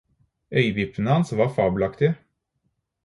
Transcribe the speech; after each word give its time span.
Øyevippene 0.51 1.09
hans 1.13 1.29
var 1.37 1.49
fabelaktige. 1.55 2.13